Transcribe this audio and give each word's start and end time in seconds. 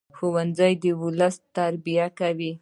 ښوونځی 0.15 0.73
د 0.83 0.85
ولس 1.01 1.35
تربیه 1.55 2.07
کوي 2.19 2.51